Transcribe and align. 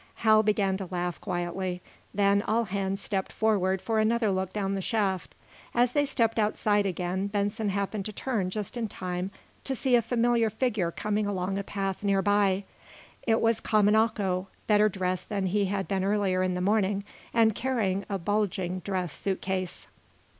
Hal 0.25 0.41
began 0.41 0.77
to 0.77 0.87
laugh 0.89 1.21
quietly. 1.21 1.79
Then 2.11 2.41
all 2.41 2.63
hands 2.65 2.99
stepped 2.99 3.31
forward 3.31 3.79
for 3.83 3.99
another 3.99 4.31
look 4.31 4.51
down 4.51 4.73
the 4.73 4.81
shaft. 4.81 5.35
As 5.75 5.91
they 5.91 6.05
stepped 6.07 6.39
outside 6.39 6.87
again 6.87 7.27
Benson 7.27 7.69
happened 7.69 8.05
to 8.05 8.11
turn 8.11 8.49
just 8.49 8.75
in 8.77 8.87
time 8.87 9.29
to 9.63 9.75
see 9.75 9.95
a 9.95 10.01
familiar 10.01 10.49
figure 10.49 10.89
coming 10.89 11.27
along 11.27 11.59
a 11.59 11.63
path 11.63 12.03
near 12.03 12.23
by. 12.23 12.63
It 13.27 13.41
was 13.41 13.61
Kamanako, 13.61 14.47
better 14.65 14.89
dressed 14.89 15.29
than 15.29 15.45
he 15.45 15.65
had 15.65 15.87
been 15.87 16.03
earlier 16.03 16.41
in 16.41 16.55
the 16.55 16.61
morning, 16.61 17.03
and 17.31 17.53
carrying 17.53 18.03
a 18.09 18.17
bulging 18.17 18.79
dress 18.79 19.13
suitcase. 19.13 19.85